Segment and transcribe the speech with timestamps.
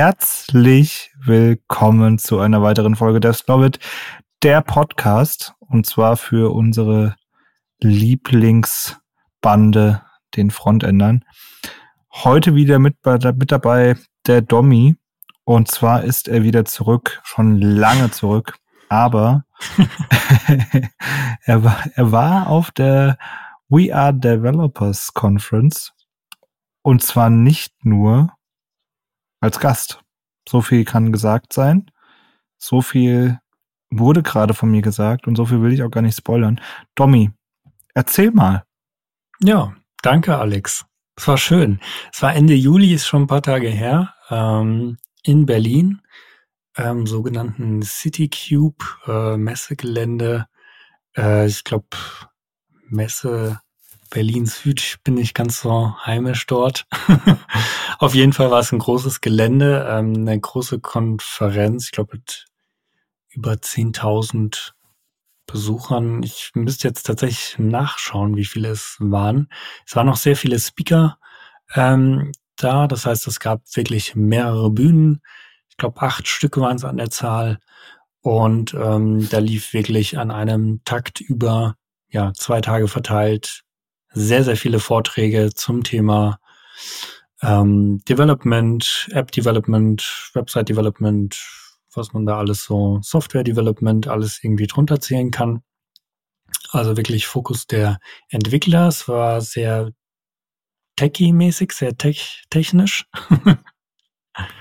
[0.00, 3.78] herzlich willkommen zu einer weiteren Folge der Slowit,
[4.42, 5.52] der Podcast.
[5.58, 7.16] Und zwar für unsere
[7.82, 10.00] Lieblingsbande,
[10.36, 11.26] den Frontendern.
[12.10, 13.94] Heute wieder mit, mit dabei
[14.26, 14.96] der Domi.
[15.44, 18.56] Und zwar ist er wieder zurück, schon lange zurück.
[18.88, 19.44] Aber
[21.44, 23.18] er, war, er war auf der
[23.68, 25.92] We Are Developers Conference.
[26.80, 28.32] Und zwar nicht nur
[29.40, 30.00] als Gast.
[30.48, 31.90] So viel kann gesagt sein.
[32.58, 33.38] So viel
[33.90, 36.60] wurde gerade von mir gesagt und so viel will ich auch gar nicht spoilern.
[36.94, 37.30] Domi,
[37.94, 38.64] erzähl mal.
[39.42, 40.84] Ja, danke, Alex.
[41.16, 41.80] Es war schön.
[42.12, 46.00] Es war Ende Juli, ist schon ein paar Tage her, ähm, in Berlin,
[46.76, 50.46] ähm, sogenannten City Cube äh, Messegelände.
[51.16, 51.88] Äh, ich glaube,
[52.88, 53.60] Messe
[54.10, 56.86] Berlin Süd bin ich ganz so heimisch dort.
[57.98, 62.46] Auf jeden Fall war es ein großes Gelände, ähm, eine große Konferenz, ich glaube mit
[63.28, 64.72] über 10.000
[65.46, 66.22] Besuchern.
[66.22, 69.48] Ich müsste jetzt tatsächlich nachschauen, wie viele es waren.
[69.86, 71.18] Es waren noch sehr viele Speaker
[71.74, 75.22] ähm, da, das heißt, es gab wirklich mehrere Bühnen.
[75.68, 77.58] Ich glaube, acht Stücke waren es an der Zahl.
[78.22, 81.76] Und ähm, da lief wirklich an einem Takt über
[82.10, 83.62] ja, zwei Tage verteilt
[84.12, 86.38] sehr, sehr viele Vorträge zum Thema
[87.42, 91.38] ähm, Development, App Development, Website Development,
[91.94, 95.62] was man da alles so, Software Development, alles irgendwie drunter zählen kann.
[96.70, 98.88] Also wirklich Fokus der Entwickler.
[98.88, 99.90] Es war sehr
[100.96, 103.06] techie-mäßig, sehr tech technisch.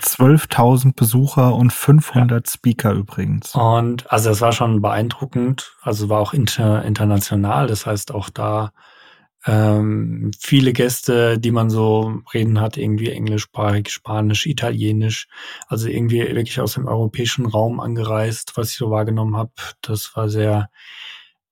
[0.01, 2.51] 12.000 Besucher und 500 ja.
[2.51, 3.53] Speaker übrigens.
[3.55, 5.77] Und also das war schon beeindruckend.
[5.81, 7.67] Also war auch inter, international.
[7.67, 8.71] Das heißt auch da
[9.45, 15.27] ähm, viele Gäste, die man so reden hat, irgendwie englischsprachig, Spanisch, Italienisch,
[15.67, 19.51] also irgendwie wirklich aus dem europäischen Raum angereist, was ich so wahrgenommen habe.
[19.81, 20.69] Das war sehr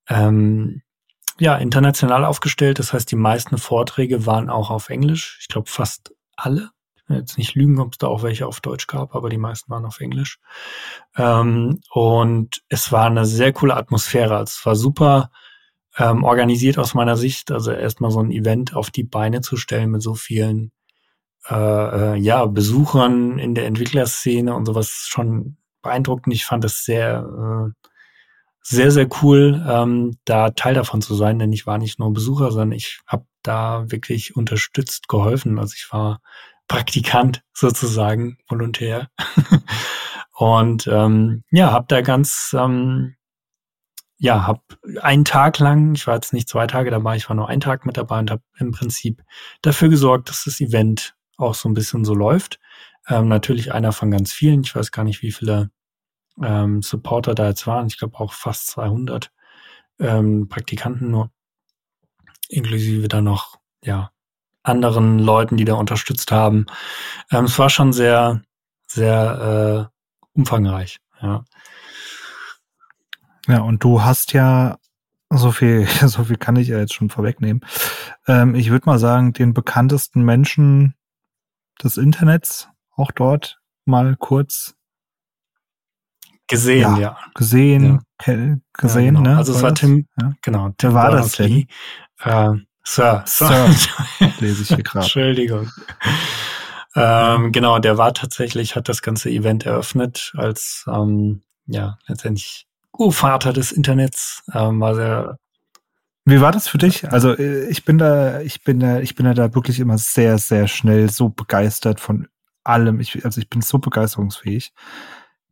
[0.08, 0.82] ähm,
[1.38, 2.78] ja international aufgestellt.
[2.78, 5.38] Das heißt, die meisten Vorträge waren auch auf Englisch.
[5.40, 6.70] Ich glaube fast alle.
[7.10, 9.86] Jetzt nicht lügen, ob es da auch welche auf Deutsch gab, aber die meisten waren
[9.86, 10.38] auf Englisch.
[11.16, 14.36] Ähm, und es war eine sehr coole Atmosphäre.
[14.36, 15.30] Also es war super
[15.96, 17.50] ähm, organisiert aus meiner Sicht.
[17.50, 20.72] Also erstmal so ein Event auf die Beine zu stellen mit so vielen
[21.48, 26.34] äh, äh, ja, Besuchern in der Entwicklerszene und sowas schon beeindruckend.
[26.34, 27.88] Ich fand es sehr, äh,
[28.62, 32.50] sehr, sehr cool, ähm, da Teil davon zu sein, denn ich war nicht nur Besucher,
[32.50, 35.58] sondern ich habe da wirklich unterstützt, geholfen.
[35.58, 36.20] Also ich war
[36.68, 39.08] Praktikant sozusagen, Volontär.
[40.36, 43.14] und ähm, ja, habe da ganz ähm,
[44.18, 44.60] ja, habe
[45.00, 47.86] einen Tag lang, ich war jetzt nicht zwei Tage dabei, ich war nur einen Tag
[47.86, 49.22] mit dabei und habe im Prinzip
[49.62, 52.58] dafür gesorgt, dass das Event auch so ein bisschen so läuft.
[53.08, 55.70] Ähm, natürlich einer von ganz vielen, ich weiß gar nicht, wie viele
[56.42, 59.30] ähm, Supporter da jetzt waren, ich glaube auch fast 200
[60.00, 61.30] ähm, Praktikanten nur,
[62.48, 64.10] inklusive dann noch, ja,
[64.64, 66.66] anderen Leuten, die da unterstützt haben.
[67.30, 68.42] Ähm, es war schon sehr,
[68.86, 71.44] sehr äh, umfangreich, ja.
[73.48, 74.78] Ja, und du hast ja
[75.30, 77.64] so viel, so viel kann ich ja jetzt schon vorwegnehmen.
[78.26, 80.94] Ähm, ich würde mal sagen, den bekanntesten Menschen
[81.82, 84.74] des Internets auch dort mal kurz
[86.46, 86.98] gesehen, ja.
[86.98, 87.18] ja.
[87.34, 88.34] Gesehen, ja.
[88.72, 89.20] gesehen, ja, genau.
[89.20, 89.36] ne?
[89.36, 90.32] Also es war, Tim, ja.
[90.42, 90.70] genau.
[90.78, 91.66] Tim Wer war das denn?
[92.20, 92.50] Äh,
[92.84, 93.68] Sir, Sir,
[94.40, 95.04] lese ich hier gerade.
[95.04, 95.70] Entschuldigung.
[96.96, 102.66] Ähm, genau, der war tatsächlich, hat das ganze Event eröffnet als, ähm, ja, letztendlich
[102.98, 104.42] Urvater des Internets.
[104.52, 105.38] Ähm, war sehr
[106.28, 107.10] wie war das für dich?
[107.10, 110.68] Also äh, ich bin da, ich bin da, ich bin da wirklich immer sehr, sehr
[110.68, 112.28] schnell so begeistert von
[112.64, 113.00] allem.
[113.00, 114.74] Ich, also ich bin so begeisterungsfähig.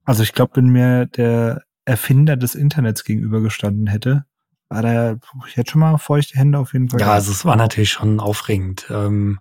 [0.04, 4.26] Also ich glaube, wenn mir der Erfinder des Internets gegenübergestanden hätte,
[4.68, 7.00] war der, ich hätte schon mal feuchte Hände auf jeden Fall.
[7.00, 8.86] Ja, also es war natürlich schon aufregend.
[8.90, 9.38] Ähm,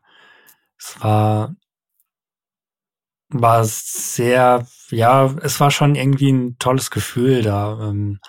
[0.80, 1.54] es war
[3.30, 8.20] war sehr, ja, es war schon irgendwie ein tolles Gefühl, da ähm,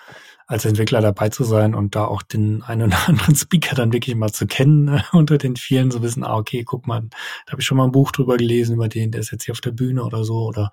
[0.47, 4.15] als Entwickler dabei zu sein und da auch den einen oder anderen Speaker dann wirklich
[4.15, 7.01] mal zu kennen äh, unter den vielen, so wissen, ah, okay, guck mal,
[7.45, 9.53] da habe ich schon mal ein Buch drüber gelesen über den, der ist jetzt hier
[9.53, 10.71] auf der Bühne oder so, oder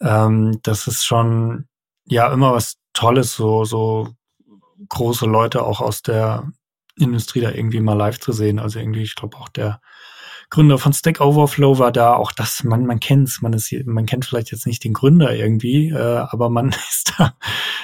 [0.00, 1.66] ähm, das ist schon
[2.06, 4.08] ja immer was Tolles, so, so
[4.88, 6.52] große Leute auch aus der
[6.96, 8.58] Industrie da irgendwie mal live zu sehen.
[8.58, 9.80] Also irgendwie, ich glaube auch der
[10.52, 12.14] Gründer von Stack Overflow war da.
[12.14, 15.88] Auch das, man, man kennt's, man ist, man kennt vielleicht jetzt nicht den Gründer irgendwie,
[15.88, 17.34] äh, aber man ist da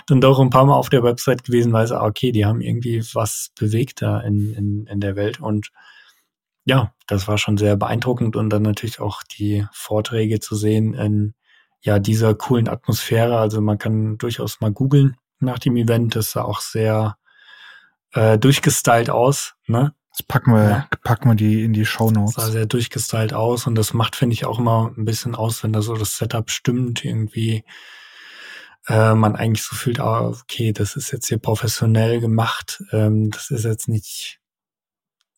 [0.06, 3.02] dann doch ein paar Mal auf der Website gewesen, weiß, ah, okay, die haben irgendwie
[3.14, 5.70] was bewegt da in, in, in der Welt und
[6.66, 11.32] ja, das war schon sehr beeindruckend und dann natürlich auch die Vorträge zu sehen in
[11.80, 13.38] ja dieser coolen Atmosphäre.
[13.38, 16.16] Also man kann durchaus mal googeln nach dem Event.
[16.16, 17.16] Das sah auch sehr
[18.12, 19.54] äh, durchgestylt aus.
[19.66, 19.94] Ne?
[20.18, 20.88] Das packen wir, ja.
[21.04, 22.34] packen wir die in die Show Notes.
[22.34, 25.72] Sah sehr durchgestylt aus und das macht, finde ich, auch immer ein bisschen aus, wenn
[25.72, 27.64] da so das Setup stimmt, irgendwie
[28.88, 33.50] äh, man eigentlich so fühlt, ah, okay, das ist jetzt hier professionell gemacht, ähm, das
[33.50, 34.40] ist jetzt nicht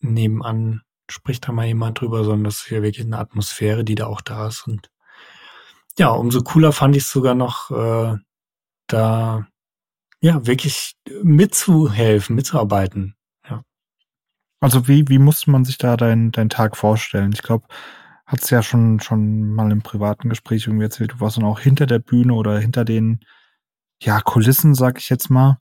[0.00, 4.06] nebenan spricht da mal jemand drüber, sondern das ist hier wirklich eine Atmosphäre, die da
[4.06, 4.67] auch da ist.
[4.67, 4.91] Und
[5.99, 8.17] ja, umso cooler fand ich es sogar noch, äh,
[8.87, 9.47] da
[10.21, 13.17] ja wirklich mitzuhelfen, mitzuarbeiten.
[14.61, 17.33] Also wie, wie musste man sich da deinen dein Tag vorstellen?
[17.33, 17.67] Ich glaube,
[18.27, 21.59] hat es ja schon, schon mal im privaten Gespräch irgendwie erzählt, du warst dann auch
[21.59, 23.21] hinter der Bühne oder hinter den
[24.03, 25.59] ja, Kulissen, sag ich jetzt mal.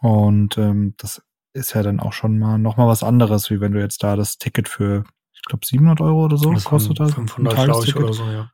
[0.00, 1.22] Und ähm, das
[1.52, 4.16] ist ja dann auch schon mal noch mal was anderes, wie wenn du jetzt da
[4.16, 7.14] das Ticket für, ich glaube, 700 Euro oder so das kostet das.
[7.14, 8.50] 500, glaube ich, oder so, ja.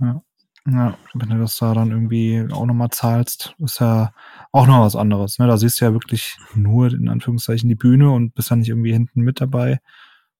[0.00, 0.22] ja.
[0.66, 4.12] Ja, wenn du das da dann irgendwie auch nochmal zahlst, ist ja
[4.52, 5.38] auch noch was anderes.
[5.38, 5.46] Ne?
[5.46, 8.92] Da siehst du ja wirklich nur in Anführungszeichen die Bühne und bist ja nicht irgendwie
[8.92, 9.80] hinten mit dabei,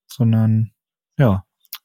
[0.06, 0.72] sondern
[1.16, 1.44] ja,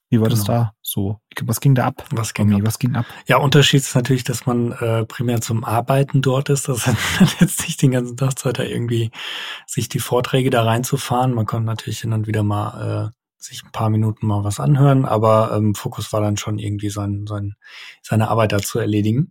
[0.10, 0.38] wie war genau.
[0.38, 1.19] das da so?
[1.44, 2.06] Was ging da ab?
[2.12, 2.62] Was ging, ab?
[2.63, 3.06] was ging ab?
[3.27, 6.68] Ja, Unterschied ist natürlich, dass man äh, primär zum Arbeiten dort ist.
[6.69, 9.12] Das hat man jetzt nicht den ganzen Tag Zeit, da irgendwie
[9.68, 11.33] sich die Vorträge da reinzufahren.
[11.33, 15.06] Man konnte natürlich hin und wieder mal äh, sich ein paar Minuten mal was anhören,
[15.06, 17.56] aber ähm, Fokus war dann schon irgendwie sein, sein,
[18.01, 19.30] seine Arbeit da zu erledigen.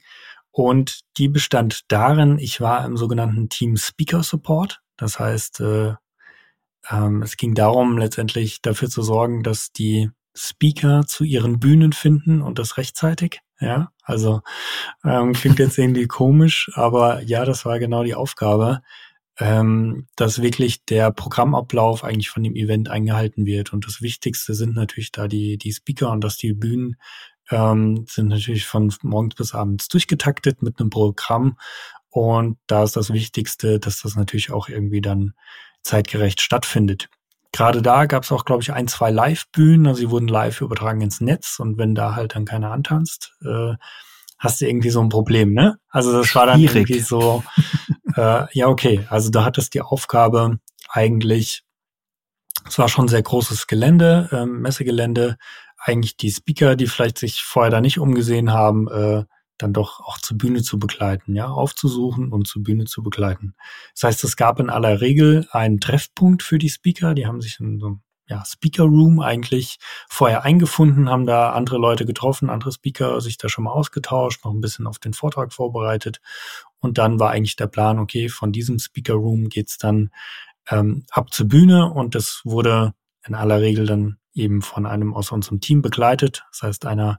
[0.55, 4.83] Und die bestand darin, ich war im sogenannten Team Speaker Support.
[4.97, 5.95] Das heißt, äh,
[6.89, 12.41] ähm, es ging darum, letztendlich dafür zu sorgen, dass die Speaker zu ihren Bühnen finden
[12.41, 13.41] und das rechtzeitig.
[13.59, 14.43] Ja, also
[15.05, 18.81] ähm, klingt jetzt irgendwie komisch, aber ja, das war genau die Aufgabe,
[19.41, 23.73] ähm, dass wirklich der Programmablauf eigentlich von dem Event eingehalten wird.
[23.73, 26.95] Und das Wichtigste sind natürlich da die, die Speaker und dass die Bühnen
[27.51, 31.59] ähm, sind natürlich von morgens bis abends durchgetaktet mit einem Programm.
[32.11, 35.35] Und da ist das Wichtigste, dass das natürlich auch irgendwie dann
[35.83, 37.09] zeitgerecht stattfindet.
[37.53, 41.01] Gerade da gab es auch, glaube ich, ein, zwei Live-Bühnen, also sie wurden live übertragen
[41.03, 41.59] ins Netz.
[41.61, 43.75] Und wenn da halt dann keiner antanzt, äh,
[44.39, 45.79] hast du irgendwie so ein Problem, ne?
[45.89, 47.45] Also das war dann irgendwie so,
[48.17, 50.59] äh, ja, okay, also da hat es die Aufgabe
[50.89, 51.63] eigentlich,
[52.69, 55.37] es war schon sehr großes Gelände, äh, Messegelände,
[55.85, 59.25] eigentlich die Speaker, die vielleicht sich vorher da nicht umgesehen haben, äh,
[59.59, 63.55] dann doch auch zur Bühne zu begleiten, ja, aufzusuchen und zur Bühne zu begleiten.
[63.95, 67.61] Das heißt, es gab in aller Regel einen Treffpunkt für die Speaker, die haben sich
[67.61, 69.79] in so einem ja, Speaker Room eigentlich
[70.09, 74.53] vorher eingefunden, haben da andere Leute getroffen, andere Speaker sich da schon mal ausgetauscht, noch
[74.53, 76.21] ein bisschen auf den Vortrag vorbereitet.
[76.81, 80.11] Und dann war eigentlich der Plan, okay, von diesem Speaker Room geht's dann
[80.71, 82.95] ähm, ab zur Bühne und das wurde
[83.27, 86.45] in aller Regel dann eben von einem aus unserem Team begleitet.
[86.51, 87.19] Das heißt, einer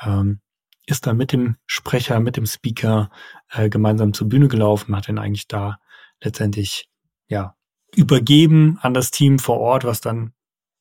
[0.00, 0.40] ähm,
[0.86, 3.10] ist dann mit dem Sprecher, mit dem Speaker
[3.50, 5.78] äh, gemeinsam zur Bühne gelaufen, hat ihn eigentlich da
[6.22, 6.90] letztendlich
[7.26, 7.56] ja
[7.94, 10.34] übergeben an das Team vor Ort, was dann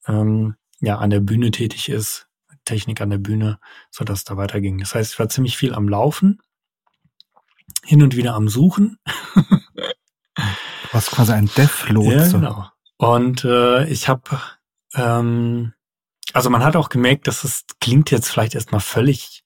[0.07, 2.27] ähm, ja an der Bühne tätig ist,
[2.65, 3.59] Technik an der Bühne,
[3.91, 4.79] so dass da weiterging.
[4.79, 6.41] Das heißt, ich war ziemlich viel am Laufen,
[7.83, 8.97] hin und wieder am Suchen.
[10.91, 12.15] Was quasi ein Dev-Lotse.
[12.15, 12.67] Ja, genau.
[12.97, 14.39] Und äh, ich habe,
[14.95, 15.73] ähm,
[16.33, 19.43] also man hat auch gemerkt, dass es klingt jetzt vielleicht erstmal völlig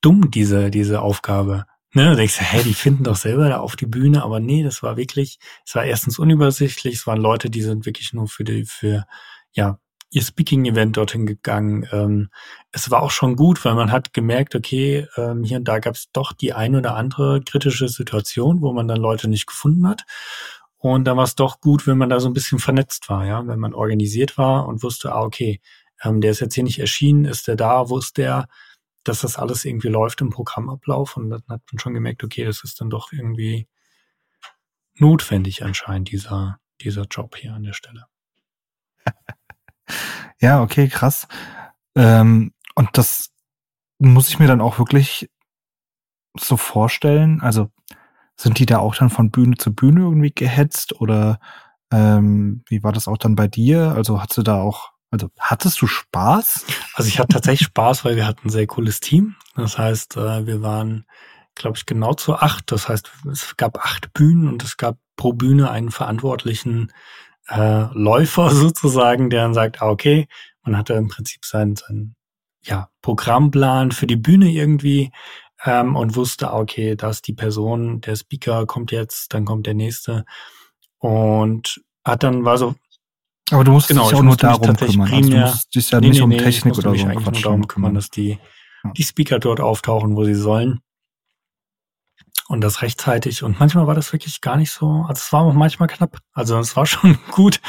[0.00, 1.66] dumm, diese, diese Aufgabe.
[1.94, 4.82] Ne, du denkst, hä, die finden doch selber da auf die Bühne, aber nee, das
[4.82, 8.64] war wirklich, es war erstens unübersichtlich, es waren Leute, die sind wirklich nur für die,
[8.64, 9.04] für,
[9.52, 9.78] ja,
[10.12, 11.88] ihr Speaking-Event dorthin gegangen.
[11.90, 12.28] Ähm,
[12.70, 15.94] es war auch schon gut, weil man hat gemerkt, okay, ähm, hier und da gab
[15.94, 20.04] es doch die ein oder andere kritische Situation, wo man dann Leute nicht gefunden hat.
[20.82, 23.46] Und da war es doch gut, wenn man da so ein bisschen vernetzt war, ja,
[23.46, 25.60] wenn man organisiert war und wusste, ah, okay,
[26.02, 28.48] ähm, der ist jetzt hier nicht erschienen, ist der da, wo ist der?
[29.04, 32.62] dass das alles irgendwie läuft im Programmablauf und dann hat man schon gemerkt, okay, das
[32.64, 33.68] ist dann doch irgendwie
[34.94, 38.06] notwendig anscheinend, dieser, dieser Job hier an der Stelle.
[40.40, 41.26] ja, okay, krass.
[41.96, 43.30] Ähm, und das
[43.98, 45.30] muss ich mir dann auch wirklich
[46.38, 47.40] so vorstellen.
[47.40, 47.70] Also
[48.36, 51.38] sind die da auch dann von Bühne zu Bühne irgendwie gehetzt oder
[51.90, 53.92] ähm, wie war das auch dann bei dir?
[53.92, 56.64] Also hast du da auch also hattest du Spaß?
[56.94, 59.36] Also ich hatte tatsächlich Spaß, weil wir hatten ein sehr cooles Team.
[59.54, 61.04] Das heißt, äh, wir waren,
[61.54, 62.72] glaube ich, genau zu acht.
[62.72, 66.92] Das heißt, es gab acht Bühnen und es gab pro Bühne einen verantwortlichen
[67.48, 70.28] äh, Läufer sozusagen, der dann sagt, ah, okay,
[70.62, 72.16] man hatte im Prinzip seinen, seinen
[72.62, 75.12] ja, Programmplan für die Bühne irgendwie
[75.64, 79.66] ähm, und wusste, ah, okay, da ist die Person, der Speaker kommt jetzt, dann kommt
[79.66, 80.24] der nächste
[80.98, 82.74] und hat dann war so
[83.50, 85.00] Aber du musst Genau, dich ich auch nur darum kümmern.
[85.12, 87.06] Also du primär- musst dich ja Nee, nicht nee, um nee, ich Technik oder so
[87.06, 88.38] eigentlich nur darum kümmern, dass die,
[88.84, 88.90] Ja.
[88.96, 90.80] die Speaker dort auftauchen, wo sie sollen.
[92.48, 93.44] Und das rechtzeitig.
[93.44, 96.18] Und manchmal war das wirklich gar nicht so, also es war auch manchmal knapp.
[96.34, 97.60] Also es war schon gut.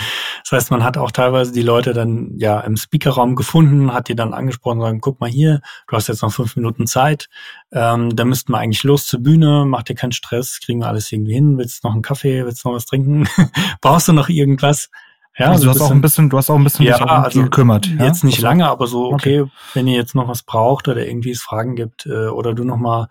[0.43, 4.15] Das heißt, man hat auch teilweise die Leute dann ja im Speakerraum gefunden, hat die
[4.15, 7.29] dann angesprochen, sagen, guck mal hier, du hast jetzt noch fünf Minuten Zeit,
[7.71, 11.11] ähm, da müssten wir eigentlich los zur Bühne, mach dir keinen Stress, kriegen wir alles
[11.11, 13.27] irgendwie hin, willst du noch einen Kaffee, willst du noch was trinken,
[13.81, 14.89] brauchst du noch irgendwas?
[15.37, 17.43] Ja, also so du hast auch ein bisschen, du hast auch ein bisschen Ja, also
[17.43, 17.87] gekümmert.
[17.87, 18.05] ja?
[18.05, 19.41] Jetzt nicht Also- lange, aber so, Okay.
[19.41, 22.63] okay, wenn ihr jetzt noch was braucht oder irgendwie es Fragen gibt äh, oder du
[22.65, 23.07] noch mal,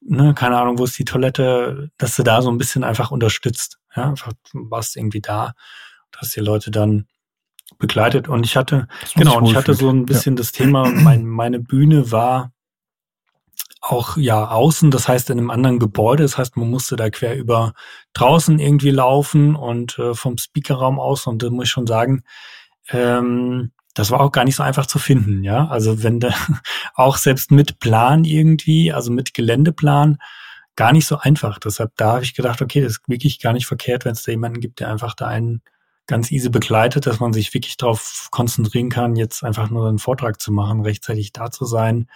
[0.00, 3.78] ne, keine Ahnung, wo ist die Toilette, dass du da so ein bisschen einfach unterstützt.
[3.94, 5.54] Ja, einfach warst irgendwie da,
[6.18, 7.06] dass die Leute dann
[7.78, 8.28] begleitet.
[8.28, 12.10] Und ich hatte, genau, und ich hatte so ein bisschen das Thema, mein, meine Bühne
[12.10, 12.52] war
[13.80, 17.36] auch ja außen, das heißt in einem anderen Gebäude, das heißt, man musste da quer
[17.36, 17.74] über
[18.12, 22.24] draußen irgendwie laufen und äh, vom Speakerraum aus und da muss ich schon sagen,
[22.90, 25.66] ähm, das war auch gar nicht so einfach zu finden, ja.
[25.66, 26.32] Also wenn da
[26.94, 30.18] auch selbst mit Plan irgendwie, also mit Geländeplan,
[30.76, 31.58] gar nicht so einfach.
[31.58, 34.30] Deshalb da habe ich gedacht, okay, das ist wirklich gar nicht verkehrt, wenn es da
[34.30, 35.62] jemanden gibt, der einfach da einen
[36.06, 40.40] ganz easy begleitet, dass man sich wirklich darauf konzentrieren kann, jetzt einfach nur einen Vortrag
[40.40, 42.08] zu machen, rechtzeitig da zu sein.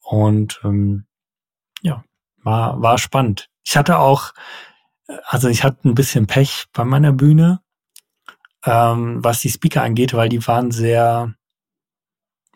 [0.00, 1.04] Und ähm,
[1.82, 2.04] ja,
[2.42, 3.50] war, war spannend.
[3.64, 4.32] Ich hatte auch,
[5.08, 7.60] äh, also ich hatte ein bisschen Pech bei meiner Bühne,
[8.64, 11.34] ähm, was die Speaker angeht, weil die waren sehr,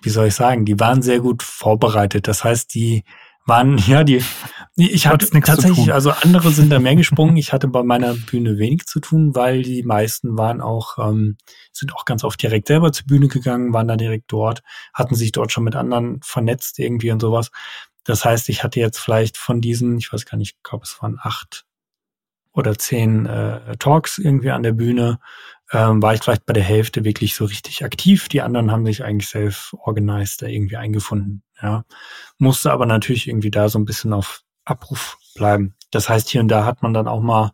[0.02, 2.28] wie soll ich sagen, die waren sehr gut vorbereitet.
[2.28, 3.04] Das heißt, die
[3.46, 4.22] waren, ja, die,
[4.76, 7.36] ich hatte tatsächlich, also andere sind da mehr gesprungen.
[7.36, 11.36] Ich hatte bei meiner Bühne wenig zu tun, weil die meisten waren auch, ähm,
[11.72, 14.62] sind auch ganz oft direkt selber zur Bühne gegangen, waren da direkt dort,
[14.94, 17.50] hatten sich dort schon mit anderen vernetzt irgendwie und sowas.
[18.04, 21.00] Das heißt, ich hatte jetzt vielleicht von diesen, ich weiß gar nicht, ich glaube, es
[21.00, 21.66] waren acht
[22.52, 25.18] oder zehn äh, Talks irgendwie an der Bühne,
[25.72, 28.28] ähm, war ich vielleicht bei der Hälfte wirklich so richtig aktiv.
[28.28, 31.42] Die anderen haben sich eigentlich self-organized da irgendwie eingefunden.
[31.60, 31.84] Ja,
[32.38, 35.74] musste aber natürlich irgendwie da so ein bisschen auf Abruf bleiben.
[35.90, 37.52] Das heißt, hier und da hat man dann auch mal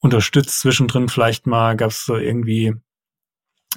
[0.00, 0.60] unterstützt.
[0.60, 2.74] Zwischendrin vielleicht mal gab es so irgendwie,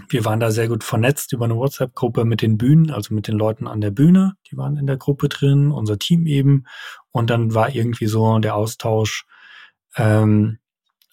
[0.09, 3.37] wir waren da sehr gut vernetzt über eine WhatsApp-Gruppe mit den Bühnen, also mit den
[3.37, 4.33] Leuten an der Bühne.
[4.49, 6.65] Die waren in der Gruppe drin, unser Team eben.
[7.11, 9.25] Und dann war irgendwie so der Austausch,
[9.95, 10.59] ähm,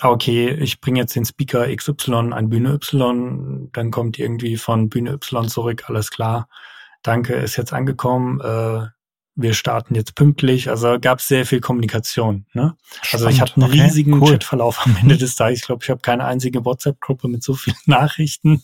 [0.00, 5.12] okay, ich bringe jetzt den Speaker XY an Bühne Y, dann kommt irgendwie von Bühne
[5.12, 6.48] Y zurück, alles klar.
[7.02, 8.40] Danke, ist jetzt angekommen.
[8.40, 8.86] Äh,
[9.36, 10.70] wir starten jetzt pünktlich.
[10.70, 12.46] Also gab es sehr viel Kommunikation.
[12.52, 12.76] Ne?
[13.10, 13.64] Also ich hatte einen.
[13.64, 14.30] Okay, riesigen cool.
[14.30, 15.60] Chatverlauf am Ende des Tages.
[15.60, 18.62] Ich glaube, ich habe keine einzige WhatsApp-Gruppe mit so vielen Nachrichten.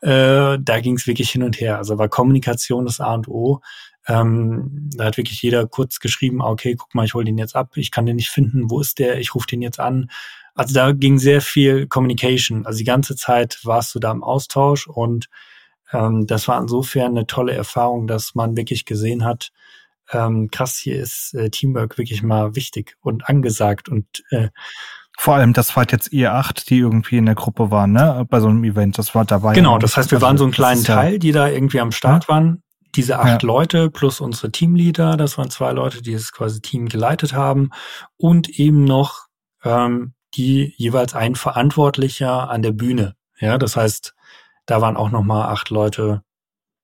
[0.00, 1.78] Äh, da ging es wirklich hin und her.
[1.78, 3.60] Also war Kommunikation das A und O.
[4.08, 7.56] Ähm, da hat wirklich jeder kurz geschrieben, ah, okay, guck mal, ich hole den jetzt
[7.56, 10.10] ab, ich kann den nicht finden, wo ist der, ich rufe den jetzt an.
[10.56, 12.66] Also da ging sehr viel Communication.
[12.66, 15.28] Also die ganze Zeit warst du da im Austausch und
[15.92, 19.50] ähm, das war insofern eine tolle Erfahrung, dass man wirklich gesehen hat,
[20.12, 24.48] ähm, krass, hier ist äh, Teamwork wirklich mal wichtig und angesagt und äh,
[25.18, 28.24] Vor allem, das war jetzt ihr acht, die irgendwie in der Gruppe waren, ne?
[28.28, 28.98] Bei so einem Event.
[28.98, 29.54] Das war dabei.
[29.54, 32.28] Genau, das heißt, wir waren so einen kleinen ja, Teil, die da irgendwie am Start
[32.28, 32.62] waren.
[32.94, 33.46] Diese acht Ja.
[33.46, 37.70] Leute plus unsere Teamleader, das waren zwei Leute, die das quasi Team geleitet haben.
[38.16, 39.26] Und eben noch
[39.64, 43.16] ähm, die jeweils ein Verantwortlicher an der Bühne.
[43.38, 44.14] Ja, das heißt,
[44.66, 46.22] da waren auch nochmal acht Leute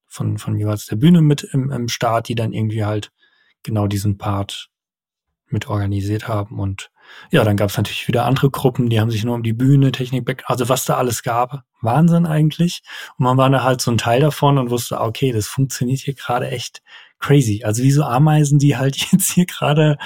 [0.06, 3.12] von, von jeweils der Bühne mit im, im Start, die dann irgendwie halt
[3.62, 4.68] genau diesen Part
[5.48, 6.58] mit organisiert haben.
[6.58, 6.90] Und
[7.30, 9.92] ja, dann gab es natürlich wieder andere Gruppen, die haben sich nur um die Bühne,
[9.92, 11.62] Technik, also was da alles gab.
[11.80, 12.82] Wahnsinn eigentlich.
[13.18, 16.14] Und man war da halt so ein Teil davon und wusste, okay, das funktioniert hier
[16.14, 16.82] gerade echt
[17.22, 17.62] crazy.
[17.64, 19.96] Also wie so Ameisen, die halt jetzt hier gerade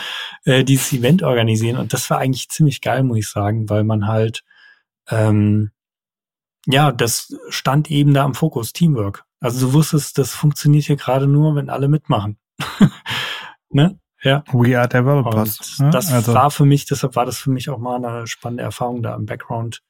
[0.45, 1.79] äh, dieses Event organisieren.
[1.79, 4.45] Und das war eigentlich ziemlich geil, muss ich sagen, weil man halt,
[5.09, 5.73] ähm,
[6.67, 9.25] ja, das stand eben da im Fokus, Teamwork.
[9.41, 12.39] Also du wusstest, das funktioniert hier gerade nur, wenn alle mitmachen.
[13.71, 13.99] ne?
[14.23, 14.43] Ja.
[14.53, 15.79] We are developers.
[15.79, 15.91] Ne?
[15.91, 19.03] das also, war für mich, deshalb war das für mich auch mal eine spannende Erfahrung,
[19.03, 19.83] da im Background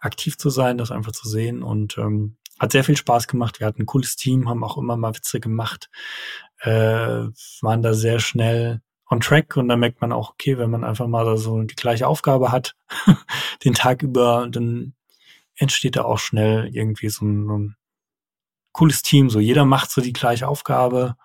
[0.00, 3.60] aktiv zu sein, das einfach zu sehen und ähm, hat sehr viel Spaß gemacht.
[3.60, 5.88] Wir hatten ein cooles Team, haben auch immer mal Witze gemacht,
[6.60, 7.28] äh,
[7.62, 11.06] waren da sehr schnell on track und dann merkt man auch, okay, wenn man einfach
[11.06, 12.74] mal da so die gleiche Aufgabe hat,
[13.64, 14.94] den Tag über, dann
[15.56, 17.76] entsteht da auch schnell irgendwie so ein, ein
[18.72, 19.30] cooles Team.
[19.30, 21.16] So jeder macht so die gleiche Aufgabe,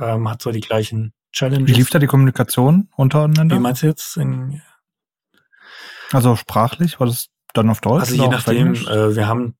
[0.00, 1.68] ähm, hat so die gleichen Challenges.
[1.68, 3.56] wie lief da die Kommunikation untereinander?
[3.56, 4.16] Wie meinst du jetzt?
[4.16, 4.62] In,
[6.12, 6.98] also sprachlich?
[7.00, 8.10] War das dann auf Deutsch?
[8.10, 9.56] also je nachdem, äh, wir haben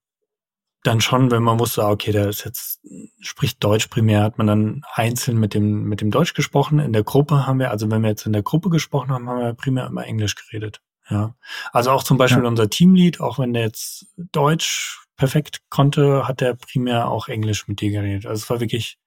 [0.87, 2.81] dann schon, wenn man wusste, ah, okay, der ist jetzt,
[3.21, 6.79] spricht Deutsch primär, hat man dann einzeln mit dem, mit dem Deutsch gesprochen.
[6.79, 9.41] In der Gruppe haben wir, also wenn wir jetzt in der Gruppe gesprochen haben, haben
[9.41, 10.81] wir primär immer Englisch geredet.
[11.09, 11.35] Ja.
[11.73, 12.49] Also auch zum Beispiel ja.
[12.49, 17.81] unser Teamlead, auch wenn der jetzt Deutsch perfekt konnte, hat er primär auch Englisch mit
[17.81, 18.27] dir geredet.
[18.27, 18.99] Also es war wirklich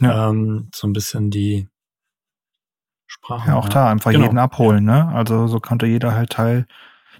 [0.00, 0.28] ja.
[0.28, 1.68] ähm, so ein bisschen die
[3.06, 3.50] Sprache.
[3.50, 4.24] Ja, auch da einfach genau.
[4.24, 5.08] jeden abholen, ne?
[5.08, 6.66] Also so konnte jeder halt Teil,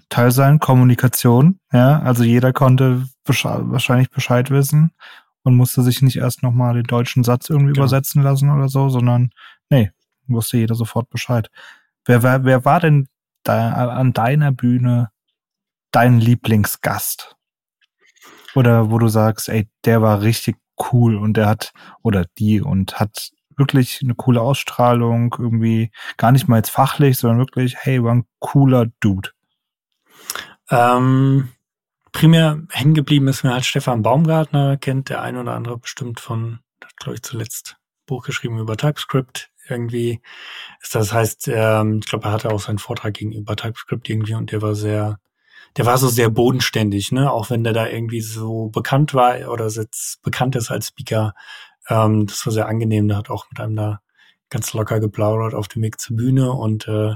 [0.09, 1.99] Teil sein, Kommunikation, ja.
[2.01, 4.91] Also jeder konnte besche wahrscheinlich Bescheid wissen
[5.43, 7.85] und musste sich nicht erst nochmal den deutschen Satz irgendwie genau.
[7.85, 9.29] übersetzen lassen oder so, sondern
[9.69, 9.91] nee,
[10.27, 11.49] wusste jeder sofort Bescheid.
[12.05, 13.07] Wer, wer, wer war denn
[13.43, 15.09] da an deiner Bühne
[15.91, 17.35] dein Lieblingsgast?
[18.55, 20.57] Oder wo du sagst, ey, der war richtig
[20.91, 26.47] cool und der hat, oder die und hat wirklich eine coole Ausstrahlung, irgendwie gar nicht
[26.47, 29.29] mal jetzt fachlich, sondern wirklich, hey, war ein cooler Dude.
[30.69, 31.49] Ähm,
[32.11, 36.59] primär hängen geblieben ist mir halt Stefan Baumgartner, kennt der ein oder andere bestimmt von,
[36.83, 40.21] hat glaube ich zuletzt Buch geschrieben über TypeScript irgendwie.
[40.91, 44.61] Das heißt, ähm, ich glaube, er hatte auch seinen Vortrag gegenüber TypeScript irgendwie und der
[44.61, 45.19] war sehr
[45.77, 47.31] der war so sehr bodenständig, ne?
[47.31, 51.33] Auch wenn der da irgendwie so bekannt war oder jetzt bekannt ist als Speaker.
[51.87, 53.07] Ähm, das war sehr angenehm.
[53.07, 54.01] Der hat auch mit einem da
[54.49, 57.15] ganz locker geplaudert auf dem Weg zur Bühne und äh,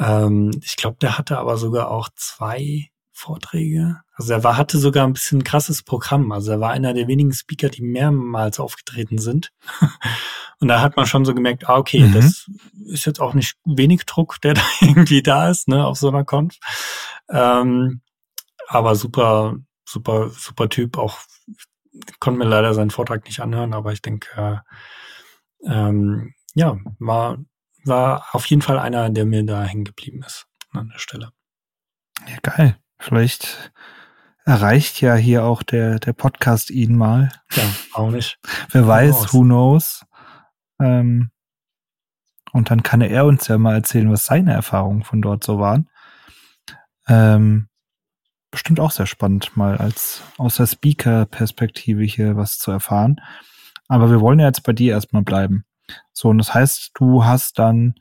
[0.00, 4.00] ähm, ich glaube, der hatte aber sogar auch zwei Vorträge.
[4.14, 6.32] Also er war, hatte sogar ein bisschen ein krasses Programm.
[6.32, 9.52] Also er war einer der wenigen Speaker, die mehrmals aufgetreten sind.
[10.60, 12.14] Und da hat man schon so gemerkt, ah, okay, mhm.
[12.14, 12.50] das
[12.86, 16.24] ist jetzt auch nicht wenig Druck, der da irgendwie da ist, ne, auf so einer
[16.24, 16.56] Konf.
[17.28, 18.00] Ähm,
[18.68, 20.96] aber super, super, super Typ.
[20.96, 21.18] Auch
[22.20, 24.62] konnte mir leider seinen Vortrag nicht anhören, aber ich denke,
[25.64, 27.38] äh, ähm, ja, war,
[27.84, 31.32] war auf jeden Fall einer, der mir da hängen geblieben ist an der Stelle.
[32.28, 32.76] Ja, geil.
[32.98, 33.72] Vielleicht
[34.44, 37.30] erreicht ja hier auch der, der Podcast ihn mal.
[37.52, 38.38] Ja, auch nicht.
[38.70, 40.04] Wer weiß, who knows.
[40.80, 41.30] Ähm,
[42.52, 45.88] und dann kann er uns ja mal erzählen, was seine Erfahrungen von dort so waren.
[47.08, 47.68] Ähm,
[48.50, 53.20] bestimmt auch sehr spannend, mal als aus der Speaker-Perspektive hier was zu erfahren.
[53.88, 55.64] Aber wir wollen ja jetzt bei dir erstmal bleiben.
[56.12, 57.94] So, und das heißt, du hast dann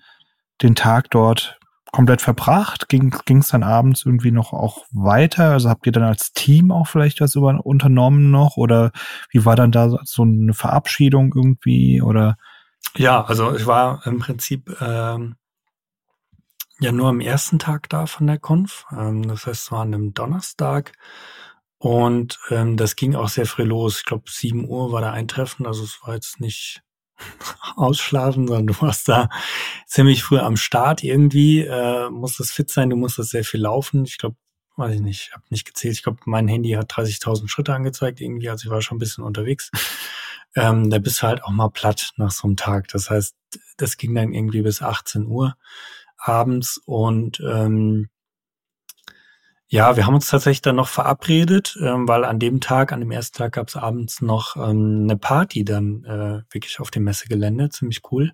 [0.62, 1.60] den Tag dort
[1.92, 2.90] komplett verbracht?
[2.90, 5.52] Ging es dann abends irgendwie noch auch weiter?
[5.52, 8.58] Also habt ihr dann als Team auch vielleicht was über, unternommen noch?
[8.58, 8.92] Oder
[9.32, 12.02] wie war dann da so eine Verabschiedung irgendwie?
[12.02, 12.38] Oder?
[12.96, 15.36] Ja, also ich war im Prinzip ähm,
[16.80, 18.86] ja nur am ersten Tag da von der Konf.
[18.92, 20.94] Ähm, das heißt, es war an einem Donnerstag.
[21.78, 24.00] Und ähm, das ging auch sehr früh los.
[24.00, 25.66] Ich glaube, 7 Uhr war der Eintreffen.
[25.66, 26.84] Also es war jetzt nicht
[27.76, 29.30] ausschlafen, sondern du warst da
[29.86, 34.06] ziemlich früh am Start irgendwie, äh, musstest fit sein, du musstest sehr viel laufen.
[34.06, 34.36] Ich glaube,
[34.78, 35.96] weiß ich nicht, habe nicht gezählt.
[35.96, 39.24] Ich glaube, mein Handy hat 30.000 Schritte angezeigt irgendwie, also ich war schon ein bisschen
[39.24, 39.72] unterwegs.
[40.56, 42.88] Ähm, da bist du halt auch mal platt nach so einem Tag.
[42.88, 43.36] Das heißt,
[43.78, 45.56] das ging dann irgendwie bis 18 Uhr
[46.18, 48.10] abends und ähm,
[49.72, 53.12] ja, wir haben uns tatsächlich dann noch verabredet, ähm, weil an dem Tag, an dem
[53.12, 57.70] ersten Tag gab es abends noch ähm, eine Party dann äh, wirklich auf dem Messegelände,
[57.70, 58.34] ziemlich cool.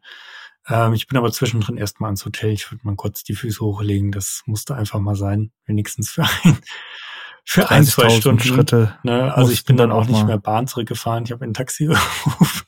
[0.67, 2.51] Ähm, ich bin aber zwischendrin erstmal ans Hotel.
[2.51, 4.13] Ich würde mal kurz die Füße hochlegen.
[4.13, 6.57] Das musste einfach mal sein, wenigstens für ein,
[7.43, 8.41] für ein, zwei Stunden.
[8.41, 8.97] Schritte.
[9.03, 9.33] Ne?
[9.35, 11.25] Also ich bin dann auch nicht mehr Bahn zurückgefahren.
[11.25, 12.65] Ich habe ein Taxi gerufen.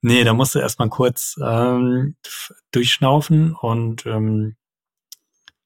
[0.00, 2.14] nee, da musste erstmal kurz ähm,
[2.70, 4.54] durchschnaufen und ähm,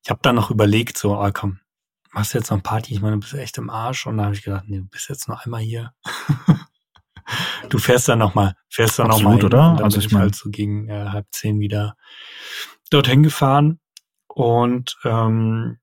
[0.03, 1.59] ich habe dann noch überlegt, so, ah komm,
[2.17, 2.95] machst du jetzt noch Party?
[2.95, 4.07] Ich meine, du bist echt im Arsch.
[4.07, 5.93] Und dann habe ich gedacht, nee, du bist jetzt noch einmal hier.
[7.69, 9.75] du fährst dann noch mal, fährst dann Absolut, noch mal.
[9.75, 9.85] oder?
[9.85, 11.95] also ich meine, halt so gegen äh, halb zehn wieder
[12.91, 13.81] dorthin gefahren.
[14.29, 15.79] Und ähm,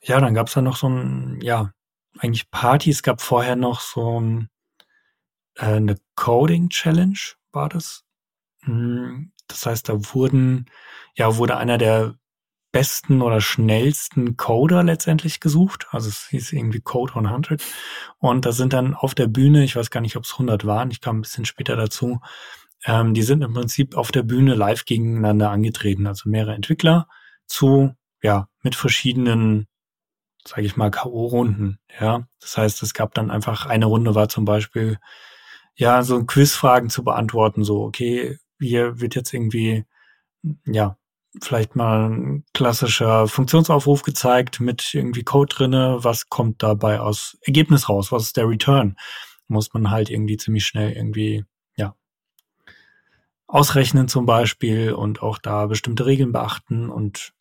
[0.00, 1.72] ja, dann gab's da noch so ein, ja,
[2.18, 2.88] eigentlich Party.
[2.88, 4.48] Es gab vorher noch so ein,
[5.56, 7.18] äh, eine Coding Challenge,
[7.52, 8.04] war das.
[8.62, 10.70] Hm, das heißt, da wurden,
[11.14, 12.14] ja, wurde einer der
[12.72, 15.86] besten oder schnellsten Coder letztendlich gesucht.
[15.90, 17.62] Also es hieß irgendwie Code 100.
[18.18, 20.90] Und da sind dann auf der Bühne, ich weiß gar nicht, ob es 100 waren,
[20.90, 22.20] ich kam ein bisschen später dazu,
[22.84, 26.06] ähm, die sind im Prinzip auf der Bühne live gegeneinander angetreten.
[26.06, 27.08] Also mehrere Entwickler
[27.46, 29.68] zu, ja, mit verschiedenen,
[30.46, 31.76] sage ich mal, K.O.-Runden.
[32.00, 34.98] Ja, das heißt, es gab dann einfach eine Runde war zum Beispiel,
[35.74, 39.84] ja, so Quizfragen zu beantworten, so, okay, hier wird jetzt irgendwie,
[40.66, 40.96] ja,
[41.40, 45.98] vielleicht mal ein klassischer Funktionsaufruf gezeigt mit irgendwie Code drinne.
[46.00, 48.12] Was kommt dabei aus Ergebnis raus?
[48.12, 48.96] Was ist der Return?
[49.48, 51.44] Muss man halt irgendwie ziemlich schnell irgendwie,
[51.76, 51.94] ja,
[53.46, 57.32] ausrechnen zum Beispiel und auch da bestimmte Regeln beachten und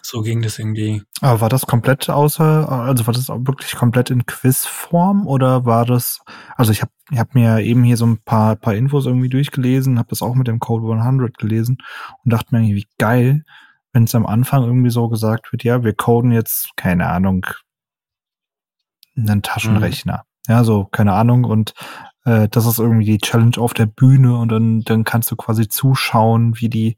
[0.00, 1.02] so ging das irgendwie.
[1.20, 5.84] Aber war das komplett außer, also war das auch wirklich komplett in Quizform oder war
[5.84, 6.20] das,
[6.56, 9.98] also ich habe ich hab mir eben hier so ein paar, paar Infos irgendwie durchgelesen,
[9.98, 11.78] habe das auch mit dem Code 100 gelesen
[12.24, 13.44] und dachte mir, wie geil,
[13.92, 17.46] wenn es am Anfang irgendwie so gesagt wird, ja, wir coden jetzt, keine Ahnung,
[19.16, 20.24] einen Taschenrechner.
[20.48, 20.52] Mhm.
[20.52, 21.74] Ja, so, keine Ahnung, und
[22.24, 25.68] äh, das ist irgendwie die Challenge auf der Bühne und dann, dann kannst du quasi
[25.68, 26.96] zuschauen, wie die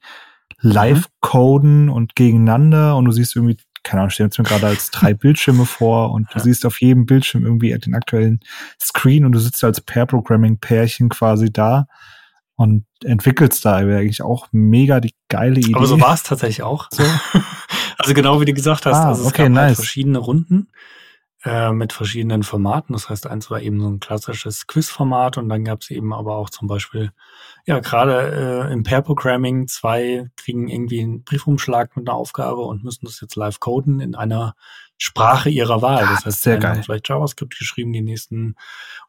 [0.64, 1.12] live mhm.
[1.20, 5.14] coden und gegeneinander und du siehst irgendwie, keine Ahnung, stehen jetzt mir gerade als drei
[5.14, 8.40] Bildschirme vor und du siehst auf jedem Bildschirm irgendwie den aktuellen
[8.80, 11.86] Screen und du sitzt als Pair-Programming-Pärchen quasi da
[12.56, 15.74] und entwickelst da eigentlich auch mega die geile Idee.
[15.74, 16.88] Aber so war es tatsächlich auch.
[16.90, 17.02] So.
[17.98, 19.66] also genau wie du gesagt hast, ah, also es okay, gab halt nice.
[19.66, 20.68] halt verschiedene Runden
[21.44, 22.94] äh, mit verschiedenen Formaten.
[22.94, 26.36] Das heißt, eins war eben so ein klassisches Quiz-Format und dann gab es eben aber
[26.36, 27.12] auch zum Beispiel,
[27.66, 33.04] ja, gerade äh, im Pair-Programming, zwei kriegen irgendwie einen Briefumschlag mit einer Aufgabe und müssen
[33.04, 34.54] das jetzt live coden in einer
[34.96, 36.04] Sprache ihrer Wahl.
[36.04, 36.76] Ja, das heißt, sehr geil.
[36.76, 38.54] haben vielleicht JavaScript geschrieben, die nächsten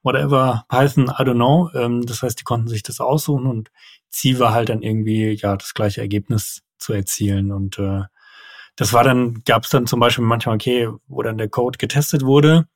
[0.03, 1.69] whatever, Python, I don't know.
[1.73, 3.71] Ähm, das heißt, die konnten sich das aussuchen und
[4.09, 7.51] Ziel war halt dann irgendwie, ja, das gleiche Ergebnis zu erzielen.
[7.51, 8.03] Und äh,
[8.75, 12.23] das war dann, gab es dann zum Beispiel manchmal, okay, wo dann der Code getestet
[12.23, 12.67] wurde,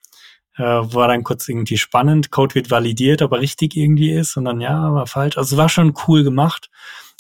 [0.56, 4.62] äh, war dann kurz irgendwie spannend, Code wird validiert, aber richtig irgendwie ist und dann
[4.62, 5.38] ja, war falsch.
[5.38, 6.70] Also es war schon cool gemacht.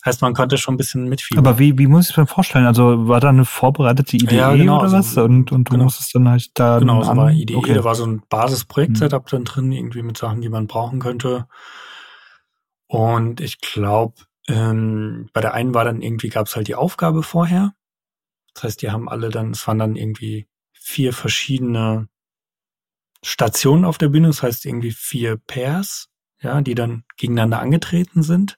[0.06, 1.46] Heißt, man konnte schon ein bisschen mitfiebern.
[1.46, 2.66] Aber wie, wie muss ich es mir vorstellen?
[2.66, 5.18] Also war da eine vorbereitete Idee Ja, genau, oder was?
[5.18, 5.84] also, Und, und du genau.
[5.86, 7.56] musstest dann halt da Genau, so war Idee.
[7.56, 7.74] okay.
[7.74, 9.30] Da war so ein Basisprojekt-Setup Hm.
[9.30, 11.48] dann drin, irgendwie mit Sachen, die man brauchen könnte.
[12.88, 14.16] Und ich glaube,
[14.48, 17.74] ähm, bei der einen war dann irgendwie, gab es halt die Aufgabe vorher.
[18.54, 22.08] Das heißt, die haben alle dann, es waren dann irgendwie vier verschiedene
[23.24, 26.10] Stationen auf der Bühne, das heißt irgendwie vier Pairs,
[26.42, 28.58] ja, die dann gegeneinander angetreten sind.